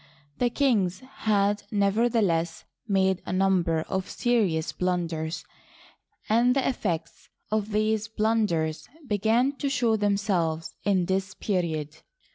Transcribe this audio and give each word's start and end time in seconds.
The 0.39 0.49
kings 0.49 1.01
had, 1.29 1.61
never 1.69 2.09
theless, 2.09 2.63
made 2.87 3.21
a 3.23 3.31
number 3.31 3.81
of 3.81 4.09
serious 4.09 4.71
blunders, 4.71 5.45
and 6.27 6.55
the 6.55 6.67
effects 6.67 7.29
of 7.51 7.71
these 7.71 8.07
blunders 8.07 8.89
began 9.05 9.55
to 9.57 9.69
show 9.69 9.97
themselves 9.97 10.73
in 10.83 11.05
this 11.05 11.35
pe 11.35 11.61
riod. 11.61 12.01